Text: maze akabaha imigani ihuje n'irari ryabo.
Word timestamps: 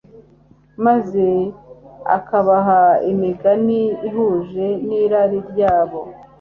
maze 0.85 1.27
akabaha 2.17 2.79
imigani 3.11 3.81
ihuje 4.07 4.67
n'irari 4.87 5.39
ryabo. 5.49 6.01